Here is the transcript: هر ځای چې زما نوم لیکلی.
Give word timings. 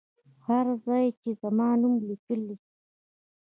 هر 0.45 0.65
ځای 0.85 1.05
چې 1.21 1.29
زما 1.41 1.69
نوم 1.81 1.93
لیکلی. 2.07 2.55